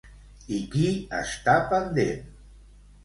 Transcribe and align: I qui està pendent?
I 0.55 0.61
qui 0.75 0.87
està 1.19 1.55
pendent? 1.75 2.25